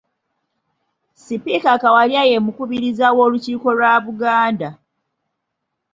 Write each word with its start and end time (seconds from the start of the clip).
Sipiika 1.23 1.71
Kawalya 1.81 2.21
ye 2.29 2.37
mukubiriza 2.45 3.07
w’Olukiiko 3.15 3.67
lwa 3.77 3.93
Buganda. 4.05 4.69